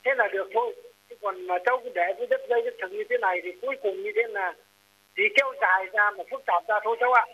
Thế 0.05 0.11
là 0.17 0.29
được 0.33 0.49
thôi. 0.55 0.75
Chứ 1.11 1.17
còn 1.23 1.47
mà 1.47 1.55
cháu 1.67 1.81
cứ 1.85 1.91
để 1.95 2.15
cái 2.19 2.27
đất 2.27 2.41
dây 2.49 2.63
đất 2.63 2.75
thừng 2.81 2.93
như 2.93 3.05
thế 3.11 3.17
này 3.19 3.41
thì 3.43 3.51
cuối 3.63 3.77
cùng 3.83 4.03
như 4.03 4.11
thế 4.17 4.23
là 4.29 4.53
chỉ 5.17 5.23
kéo 5.37 5.53
dài 5.61 5.87
ra 5.93 6.11
mà 6.11 6.25
phức 6.31 6.43
tạp 6.47 6.63
ra 6.69 6.81
thôi 6.85 6.97
cháu 7.01 7.13
ạ. 7.13 7.27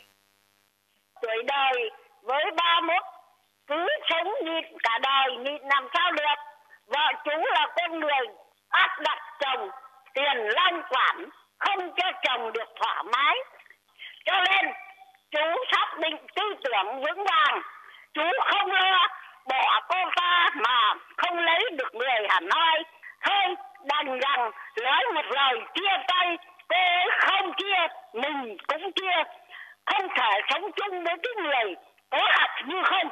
Tuổi 1.23 1.43
đời 1.47 1.91
với 2.23 2.45
ba 2.57 2.81
31 2.89 3.16
tưởng 16.97 17.03
vững 17.05 17.25
vàng 17.25 17.63
chú 18.15 18.23
không 18.51 18.71
lo 18.73 19.09
bỏ 19.49 19.81
cô 19.89 19.97
ta 20.17 20.49
mà 20.65 20.95
không 21.17 21.39
lấy 21.39 21.65
được 21.79 21.95
người 21.95 22.27
Hà 22.29 22.41
Nội. 22.41 22.85
Thôi, 23.27 23.57
đành 23.85 24.07
rằng 24.21 24.51
nói 24.85 25.03
một 25.15 25.25
lời 25.35 25.55
chia 25.75 26.05
tay, 26.09 26.37
cô 26.69 26.77
ấy 26.77 27.09
không 27.21 27.53
chia, 27.57 27.95
mình 28.21 28.57
cũng 28.69 28.93
chia. 28.95 29.23
Không 29.87 30.09
thể 30.17 30.41
sống 30.51 30.71
chung 30.77 31.05
với 31.05 31.15
cái 31.23 31.33
người 31.45 31.75
có 32.11 32.19
hạt 32.31 32.63
như 32.67 32.75
không. 32.85 33.09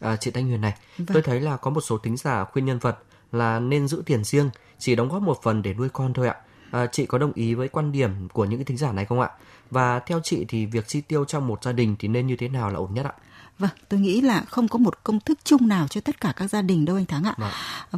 À, 0.00 0.16
chị 0.20 0.30
Thanh 0.30 0.48
Huyền 0.48 0.60
này, 0.60 0.72
Vâng. 0.98 1.06
tôi 1.14 1.22
thấy 1.22 1.40
là 1.40 1.56
có 1.62 1.70
một 1.70 1.80
số 1.80 1.98
thính 1.98 2.16
giả 2.16 2.44
khuyên 2.44 2.64
nhân 2.64 2.78
vật 2.78 2.96
là 3.32 3.58
nên 3.58 3.88
giữ 3.88 4.02
tiền 4.06 4.24
riêng, 4.24 4.50
chỉ 4.78 4.96
đóng 4.96 5.08
góp 5.08 5.22
một 5.22 5.42
phần 5.42 5.62
để 5.62 5.74
nuôi 5.74 5.88
con 5.92 6.12
thôi 6.14 6.28
ạ. 6.28 6.34
À, 6.72 6.86
chị 6.86 7.06
có 7.06 7.18
đồng 7.18 7.32
ý 7.34 7.54
với 7.54 7.68
quan 7.68 7.92
điểm 7.92 8.28
của 8.32 8.44
những 8.44 8.58
cái 8.58 8.64
thính 8.64 8.76
giả 8.76 8.92
này 8.92 9.04
không 9.04 9.20
ạ? 9.20 9.28
Và 9.70 9.98
theo 9.98 10.20
chị 10.24 10.44
thì 10.48 10.66
việc 10.66 10.88
chi 10.88 11.00
tiêu 11.00 11.24
trong 11.24 11.46
một 11.46 11.64
gia 11.64 11.72
đình 11.72 11.96
thì 11.98 12.08
nên 12.08 12.26
như 12.26 12.36
thế 12.36 12.48
nào 12.48 12.70
là 12.70 12.78
ổn 12.78 12.94
nhất 12.94 13.06
ạ? 13.06 13.12
Vâng, 13.58 13.70
tôi 13.88 14.00
nghĩ 14.00 14.20
là 14.20 14.40
không 14.40 14.68
có 14.68 14.78
một 14.78 15.04
công 15.04 15.20
thức 15.20 15.38
chung 15.44 15.68
nào 15.68 15.88
cho 15.88 16.00
tất 16.00 16.20
cả 16.20 16.32
các 16.36 16.48
gia 16.50 16.62
đình 16.62 16.84
đâu 16.84 16.96
anh 16.96 17.06
Thắng 17.06 17.24
ạ. 17.24 17.34
Vâng. 17.38 17.50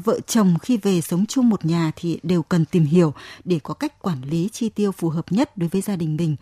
Vợ 0.04 0.20
chồng 0.26 0.58
khi 0.62 0.76
về 0.76 1.00
sống 1.00 1.26
chung 1.26 1.48
một 1.48 1.64
nhà 1.64 1.92
thì 1.96 2.20
đều 2.22 2.42
cần 2.42 2.64
tìm 2.64 2.84
hiểu 2.84 3.14
để 3.44 3.60
có 3.62 3.74
cách 3.74 4.02
quản 4.02 4.22
lý 4.22 4.48
chi 4.52 4.68
tiêu 4.68 4.92
phù 4.92 5.08
hợp 5.08 5.32
nhất 5.32 5.56
đối 5.56 5.68
với 5.68 5.80
gia 5.80 5.96
đình 5.96 6.16
mình. 6.16 6.36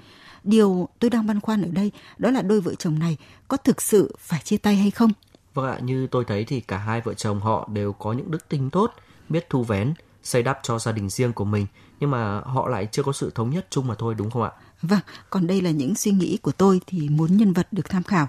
Điều 0.45 0.89
tôi 0.99 1.11
đang 1.11 1.27
băn 1.27 1.41
khoăn 1.41 1.63
ở 1.63 1.69
đây 1.73 1.93
đó 2.19 2.31
là 2.31 2.43
đôi 2.43 2.61
vợ 2.61 2.75
chồng 2.75 2.99
này 2.99 3.17
có 3.49 3.57
thực 3.57 3.83
sự 3.83 4.17
phải 4.19 4.41
chia 4.45 4.57
tay 4.57 4.77
hay 4.77 4.91
không? 4.91 5.11
Vâng 5.55 5.67
ạ, 5.67 5.79
như 5.83 6.07
tôi 6.07 6.25
thấy 6.25 6.45
thì 6.45 6.61
cả 6.61 6.79
hai 6.79 7.01
vợ 7.01 7.15
chồng 7.15 7.41
họ 7.41 7.69
đều 7.73 7.93
có 7.93 8.13
những 8.13 8.31
đức 8.31 8.49
tính 8.49 8.71
tốt, 8.71 8.93
biết 9.29 9.47
thu 9.51 9.65
vén, 9.65 9.95
xây 10.23 10.43
đắp 10.43 10.59
cho 10.63 10.79
gia 10.79 10.93
đình 10.93 11.11
riêng 11.11 11.33
của 11.33 11.45
mình, 11.45 11.67
nhưng 12.01 12.11
mà 12.11 12.41
họ 12.41 12.69
lại 12.69 12.89
chưa 12.93 13.03
có 13.03 13.13
sự 13.13 13.33
thống 13.35 13.51
nhất 13.51 13.67
chung 13.71 13.87
mà 13.87 13.95
thôi 13.99 14.15
đúng 14.19 14.31
không 14.31 14.43
ạ? 14.43 14.51
Vâng, 14.83 15.01
còn 15.31 15.47
đây 15.47 15.61
là 15.61 15.71
những 15.71 15.95
suy 15.95 16.11
nghĩ 16.11 16.37
của 16.37 16.53
tôi 16.53 16.81
thì 16.87 17.09
muốn 17.09 17.37
nhân 17.37 17.53
vật 17.53 17.69
được 17.73 17.89
tham 17.91 18.03
khảo. 18.03 18.29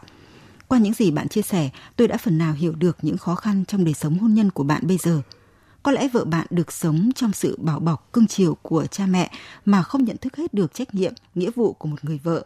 Qua 0.67 0.79
những 0.79 0.93
gì 0.93 1.11
bạn 1.11 1.27
chia 1.27 1.41
sẻ, 1.41 1.69
tôi 1.95 2.07
đã 2.07 2.17
phần 2.17 2.37
nào 2.37 2.53
hiểu 2.53 2.75
được 2.75 2.97
những 3.01 3.17
khó 3.17 3.35
khăn 3.35 3.65
trong 3.65 3.85
đời 3.85 3.93
sống 3.93 4.17
hôn 4.17 4.33
nhân 4.33 4.51
của 4.51 4.63
bạn 4.63 4.87
bây 4.87 4.97
giờ. 4.97 5.21
Có 5.83 5.91
lẽ 5.91 6.07
vợ 6.13 6.25
bạn 6.25 6.47
được 6.49 6.71
sống 6.71 7.09
trong 7.15 7.33
sự 7.33 7.57
bảo 7.61 7.79
bọc 7.79 8.13
cưng 8.13 8.27
chiều 8.27 8.57
của 8.61 8.85
cha 8.85 9.05
mẹ 9.05 9.31
mà 9.65 9.83
không 9.83 10.03
nhận 10.03 10.17
thức 10.17 10.35
hết 10.35 10.53
được 10.53 10.73
trách 10.73 10.95
nhiệm, 10.95 11.13
nghĩa 11.35 11.49
vụ 11.55 11.73
của 11.73 11.87
một 11.87 12.05
người 12.05 12.19
vợ. 12.23 12.45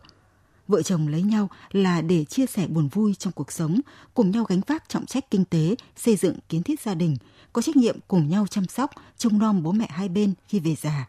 Vợ 0.68 0.82
chồng 0.82 1.08
lấy 1.08 1.22
nhau 1.22 1.50
là 1.72 2.02
để 2.02 2.26
chia 2.26 2.46
sẻ 2.46 2.68
buồn 2.68 2.88
vui 2.88 3.16
trong 3.16 3.34
cuộc 3.34 3.52
sống, 3.52 3.80
cùng 4.14 4.32
nhau 4.32 4.44
gánh 4.44 4.62
vác 4.68 4.90
trọng 4.90 5.06
trách 5.06 5.32
kinh 5.32 5.46
tế, 5.46 5.76
xây 5.98 6.16
dựng 6.16 6.36
kiến 6.50 6.64
thiết 6.64 6.82
gia 6.82 6.94
đình, 6.94 7.18
có 7.54 7.62
trách 7.62 7.76
nhiệm 7.76 7.96
cùng 8.08 8.30
nhau 8.30 8.48
chăm 8.48 8.68
sóc, 8.68 8.92
trông 9.18 9.40
nom 9.40 9.64
bố 9.64 9.72
mẹ 9.72 9.88
hai 9.90 10.10
bên 10.10 10.34
khi 10.48 10.60
về 10.60 10.76
già. 10.82 11.08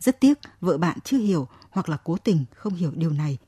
Rất 0.00 0.20
tiếc, 0.20 0.38
vợ 0.60 0.78
bạn 0.78 0.98
chưa 1.04 1.18
hiểu 1.18 1.48
hoặc 1.70 1.88
là 1.88 1.96
cố 2.04 2.16
tình 2.16 2.44
không 2.54 2.74
hiểu 2.74 2.92
điều 2.94 3.10
này. 3.10 3.38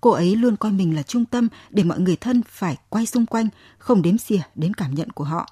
Cô 0.00 0.10
ấy 0.10 0.36
luôn 0.36 0.56
coi 0.56 0.72
mình 0.72 0.96
là 0.96 1.02
trung 1.02 1.24
tâm 1.24 1.48
để 1.70 1.84
mọi 1.84 2.00
người 2.00 2.16
thân 2.16 2.42
phải 2.48 2.76
quay 2.88 3.06
xung 3.06 3.26
quanh, 3.26 3.48
không 3.78 4.02
đếm 4.02 4.18
xỉa 4.18 4.40
đến 4.54 4.74
cảm 4.74 4.94
nhận 4.94 5.10
của 5.10 5.24
họ. 5.24 5.50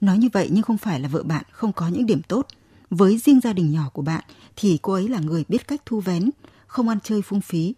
Nói 0.00 0.18
như 0.18 0.28
vậy 0.32 0.48
nhưng 0.52 0.62
không 0.62 0.78
phải 0.78 1.00
là 1.00 1.08
vợ 1.08 1.22
bạn 1.22 1.44
không 1.50 1.72
có 1.72 1.88
những 1.88 2.06
điểm 2.06 2.22
tốt. 2.22 2.46
Với 2.90 3.18
riêng 3.18 3.40
gia 3.40 3.52
đình 3.52 3.72
nhỏ 3.72 3.90
của 3.92 4.02
bạn 4.02 4.24
thì 4.56 4.78
cô 4.82 4.92
ấy 4.92 5.08
là 5.08 5.18
người 5.18 5.44
biết 5.48 5.68
cách 5.68 5.82
thu 5.86 6.00
vén, 6.00 6.30
không 6.66 6.88
ăn 6.88 6.98
chơi 7.04 7.22
phung 7.22 7.40
phí. 7.40 7.74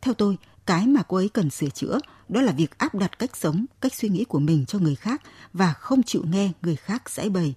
Theo 0.00 0.14
tôi, 0.14 0.38
cái 0.66 0.86
mà 0.86 1.02
cô 1.02 1.16
ấy 1.16 1.28
cần 1.28 1.50
sửa 1.50 1.68
chữa 1.68 1.98
đó 2.28 2.40
là 2.40 2.52
việc 2.52 2.78
áp 2.78 2.94
đặt 2.94 3.18
cách 3.18 3.36
sống, 3.36 3.66
cách 3.80 3.94
suy 3.94 4.08
nghĩ 4.08 4.24
của 4.24 4.38
mình 4.38 4.66
cho 4.66 4.78
người 4.78 4.94
khác 4.94 5.22
và 5.52 5.72
không 5.72 6.02
chịu 6.02 6.22
nghe 6.30 6.50
người 6.62 6.76
khác 6.76 7.10
giải 7.10 7.30
bày. 7.30 7.54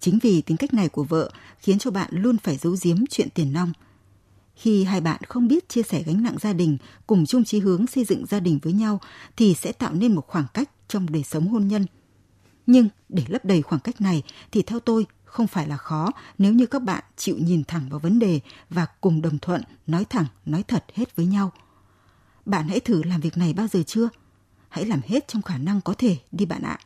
Chính 0.00 0.18
vì 0.18 0.42
tính 0.42 0.56
cách 0.56 0.74
này 0.74 0.88
của 0.88 1.04
vợ 1.04 1.30
khiến 1.58 1.78
cho 1.78 1.90
bạn 1.90 2.08
luôn 2.12 2.38
phải 2.38 2.56
giấu 2.56 2.76
giếm 2.82 2.96
chuyện 3.10 3.28
tiền 3.34 3.52
nong. 3.52 3.72
Khi 4.54 4.84
hai 4.84 5.00
bạn 5.00 5.20
không 5.28 5.48
biết 5.48 5.68
chia 5.68 5.82
sẻ 5.82 6.02
gánh 6.02 6.22
nặng 6.22 6.36
gia 6.40 6.52
đình, 6.52 6.78
cùng 7.06 7.26
chung 7.26 7.44
chí 7.44 7.60
hướng 7.60 7.86
xây 7.86 8.04
dựng 8.04 8.26
gia 8.26 8.40
đình 8.40 8.58
với 8.62 8.72
nhau 8.72 9.00
thì 9.36 9.54
sẽ 9.54 9.72
tạo 9.72 9.92
nên 9.92 10.14
một 10.14 10.26
khoảng 10.26 10.46
cách 10.54 10.70
trong 10.88 11.12
đời 11.12 11.22
sống 11.22 11.48
hôn 11.48 11.68
nhân. 11.68 11.86
Nhưng 12.66 12.88
để 13.08 13.24
lấp 13.28 13.44
đầy 13.44 13.62
khoảng 13.62 13.80
cách 13.80 14.00
này 14.00 14.22
thì 14.52 14.62
theo 14.62 14.80
tôi 14.80 15.06
không 15.24 15.46
phải 15.46 15.68
là 15.68 15.76
khó 15.76 16.10
nếu 16.38 16.52
như 16.52 16.66
các 16.66 16.82
bạn 16.82 17.04
chịu 17.16 17.36
nhìn 17.38 17.64
thẳng 17.64 17.88
vào 17.88 17.98
vấn 17.98 18.18
đề 18.18 18.40
và 18.70 18.86
cùng 19.00 19.22
đồng 19.22 19.38
thuận, 19.38 19.62
nói 19.86 20.04
thẳng, 20.04 20.26
nói 20.46 20.62
thật 20.62 20.84
hết 20.94 21.16
với 21.16 21.26
nhau. 21.26 21.52
Bạn 22.46 22.68
hãy 22.68 22.80
thử 22.80 23.02
làm 23.02 23.20
việc 23.20 23.36
này 23.36 23.52
bao 23.52 23.66
giờ 23.66 23.82
chưa? 23.86 24.08
Hãy 24.68 24.84
làm 24.84 25.00
hết 25.06 25.28
trong 25.28 25.42
khả 25.42 25.58
năng 25.58 25.80
có 25.80 25.94
thể 25.98 26.16
đi 26.32 26.44
bạn 26.46 26.62
ạ. 26.62 26.78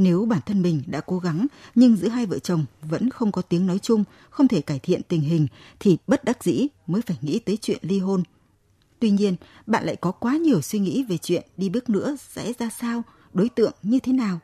Nếu 0.00 0.24
bản 0.24 0.40
thân 0.46 0.62
mình 0.62 0.82
đã 0.86 1.00
cố 1.00 1.18
gắng 1.18 1.46
nhưng 1.74 1.96
giữa 1.96 2.08
hai 2.08 2.26
vợ 2.26 2.38
chồng 2.38 2.64
vẫn 2.82 3.10
không 3.10 3.32
có 3.32 3.42
tiếng 3.42 3.66
nói 3.66 3.78
chung, 3.78 4.04
không 4.30 4.48
thể 4.48 4.60
cải 4.60 4.78
thiện 4.78 5.02
tình 5.08 5.20
hình 5.20 5.46
thì 5.80 5.98
bất 6.06 6.24
đắc 6.24 6.44
dĩ 6.44 6.66
mới 6.86 7.02
phải 7.02 7.16
nghĩ 7.20 7.38
tới 7.38 7.58
chuyện 7.60 7.78
ly 7.82 7.98
hôn. 7.98 8.22
Tuy 8.98 9.10
nhiên, 9.10 9.36
bạn 9.66 9.84
lại 9.84 9.96
có 9.96 10.12
quá 10.12 10.36
nhiều 10.36 10.60
suy 10.62 10.78
nghĩ 10.78 11.04
về 11.08 11.18
chuyện 11.18 11.46
đi 11.56 11.68
bước 11.68 11.90
nữa 11.90 12.16
sẽ 12.28 12.52
ra 12.58 12.70
sao, 12.70 13.02
đối 13.34 13.48
tượng 13.48 13.72
như 13.82 13.98
thế 13.98 14.12
nào. 14.12 14.40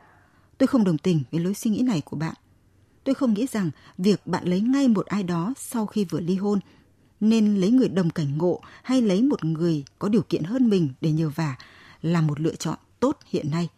Tôi 0.58 0.66
không 0.66 0.84
đồng 0.84 0.98
tình 0.98 1.22
với 1.30 1.40
lối 1.40 1.54
suy 1.54 1.70
nghĩ 1.70 1.82
này 1.82 2.00
của 2.00 2.16
bạn. 2.16 2.34
Tôi 3.04 3.14
không 3.14 3.34
nghĩ 3.34 3.46
rằng 3.52 3.70
việc 3.98 4.26
bạn 4.26 4.44
lấy 4.44 4.60
ngay 4.60 4.88
một 4.88 5.06
ai 5.06 5.22
đó 5.22 5.54
sau 5.58 5.86
khi 5.86 6.04
vừa 6.04 6.20
ly 6.20 6.36
hôn 6.36 6.60
nên 7.20 7.56
lấy 7.56 7.70
người 7.70 7.88
đồng 7.88 8.10
cảnh 8.10 8.38
ngộ 8.38 8.60
hay 8.82 9.02
lấy 9.02 9.22
một 9.22 9.44
người 9.44 9.84
có 9.98 10.08
điều 10.08 10.22
kiện 10.22 10.44
hơn 10.44 10.70
mình 10.70 10.88
để 11.00 11.12
nhờ 11.12 11.28
vả 11.28 11.56
là 12.02 12.20
một 12.20 12.40
lựa 12.40 12.54
chọn 12.54 12.78
tốt 13.00 13.18
hiện 13.26 13.50
nay. 13.50 13.68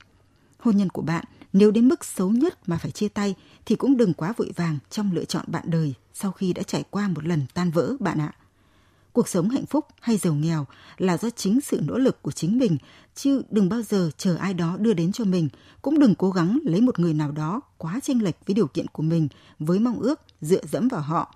Hôn 0.58 0.76
nhân 0.76 0.88
của 0.88 1.02
bạn 1.02 1.24
nếu 1.58 1.70
đến 1.70 1.88
mức 1.88 2.04
xấu 2.04 2.30
nhất 2.30 2.68
mà 2.68 2.78
phải 2.78 2.90
chia 2.90 3.08
tay 3.08 3.34
thì 3.66 3.76
cũng 3.76 3.96
đừng 3.96 4.14
quá 4.14 4.32
vội 4.36 4.52
vàng 4.56 4.78
trong 4.90 5.12
lựa 5.12 5.24
chọn 5.24 5.44
bạn 5.46 5.64
đời 5.66 5.94
sau 6.14 6.32
khi 6.32 6.52
đã 6.52 6.62
trải 6.62 6.84
qua 6.90 7.08
một 7.08 7.24
lần 7.24 7.46
tan 7.54 7.70
vỡ 7.70 7.96
bạn 8.00 8.20
ạ. 8.20 8.32
Cuộc 9.12 9.28
sống 9.28 9.48
hạnh 9.48 9.66
phúc 9.66 9.86
hay 10.00 10.16
giàu 10.16 10.34
nghèo 10.34 10.66
là 10.98 11.18
do 11.18 11.30
chính 11.30 11.60
sự 11.60 11.80
nỗ 11.84 11.98
lực 11.98 12.22
của 12.22 12.30
chính 12.30 12.58
mình, 12.58 12.76
chứ 13.14 13.42
đừng 13.50 13.68
bao 13.68 13.82
giờ 13.82 14.10
chờ 14.18 14.36
ai 14.36 14.54
đó 14.54 14.76
đưa 14.80 14.92
đến 14.92 15.12
cho 15.12 15.24
mình, 15.24 15.48
cũng 15.82 15.98
đừng 15.98 16.14
cố 16.14 16.30
gắng 16.30 16.58
lấy 16.64 16.80
một 16.80 16.98
người 16.98 17.14
nào 17.14 17.32
đó 17.32 17.60
quá 17.76 18.00
chênh 18.02 18.22
lệch 18.22 18.46
với 18.46 18.54
điều 18.54 18.66
kiện 18.66 18.86
của 18.86 19.02
mình 19.02 19.28
với 19.58 19.78
mong 19.78 20.00
ước 20.00 20.20
dựa 20.40 20.62
dẫm 20.72 20.88
vào 20.88 21.00
họ. 21.00 21.34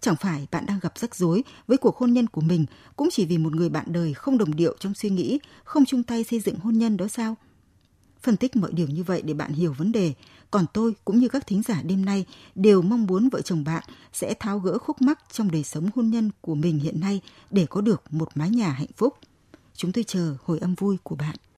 Chẳng 0.00 0.16
phải 0.16 0.46
bạn 0.50 0.66
đang 0.66 0.78
gặp 0.82 0.98
rắc 0.98 1.14
rối 1.14 1.44
với 1.66 1.78
cuộc 1.78 1.96
hôn 1.96 2.12
nhân 2.12 2.26
của 2.26 2.40
mình 2.40 2.66
cũng 2.96 3.08
chỉ 3.12 3.26
vì 3.26 3.38
một 3.38 3.54
người 3.54 3.68
bạn 3.68 3.86
đời 3.88 4.14
không 4.14 4.38
đồng 4.38 4.56
điệu 4.56 4.76
trong 4.80 4.94
suy 4.94 5.10
nghĩ, 5.10 5.38
không 5.64 5.84
chung 5.84 6.02
tay 6.02 6.24
xây 6.24 6.40
dựng 6.40 6.58
hôn 6.58 6.78
nhân 6.78 6.96
đó 6.96 7.08
sao? 7.08 7.36
Phân 8.22 8.36
tích 8.36 8.56
mọi 8.56 8.72
điều 8.72 8.86
như 8.86 9.02
vậy 9.02 9.22
để 9.22 9.34
bạn 9.34 9.52
hiểu 9.52 9.72
vấn 9.72 9.92
đề, 9.92 10.12
còn 10.50 10.64
tôi 10.72 10.94
cũng 11.04 11.18
như 11.18 11.28
các 11.28 11.46
thính 11.46 11.62
giả 11.62 11.82
đêm 11.82 12.04
nay 12.04 12.24
đều 12.54 12.82
mong 12.82 13.06
muốn 13.06 13.28
vợ 13.28 13.40
chồng 13.40 13.64
bạn 13.64 13.82
sẽ 14.12 14.34
tháo 14.34 14.58
gỡ 14.58 14.78
khúc 14.78 15.02
mắc 15.02 15.18
trong 15.32 15.50
đời 15.50 15.64
sống 15.64 15.90
hôn 15.94 16.10
nhân 16.10 16.30
của 16.40 16.54
mình 16.54 16.78
hiện 16.78 17.00
nay 17.00 17.20
để 17.50 17.66
có 17.70 17.80
được 17.80 18.02
một 18.10 18.28
mái 18.34 18.50
nhà 18.50 18.70
hạnh 18.70 18.92
phúc. 18.96 19.14
Chúng 19.74 19.92
tôi 19.92 20.04
chờ 20.04 20.36
hồi 20.44 20.58
âm 20.58 20.74
vui 20.74 20.96
của 21.02 21.16
bạn. 21.16 21.36